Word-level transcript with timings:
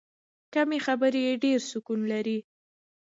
کمې 0.53 0.79
خبرې، 0.85 1.23
ډېر 1.43 1.59
سکون 1.71 1.99
لري. 2.11 2.37